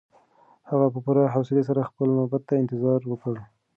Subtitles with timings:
[0.69, 3.35] هغه په پوره حوصلي سره خپله نوبت ته انتظار وکړ.